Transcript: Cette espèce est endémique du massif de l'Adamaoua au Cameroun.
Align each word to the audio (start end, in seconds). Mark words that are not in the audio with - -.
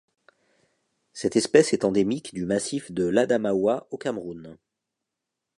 Cette 1.13 1.35
espèce 1.35 1.73
est 1.73 1.85
endémique 1.85 2.33
du 2.33 2.47
massif 2.47 2.91
de 2.91 3.05
l'Adamaoua 3.05 3.85
au 3.91 3.99
Cameroun. 3.99 4.57